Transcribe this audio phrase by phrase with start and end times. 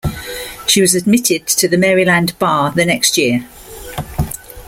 [0.65, 3.47] She was admitted to the Maryland bar the next year.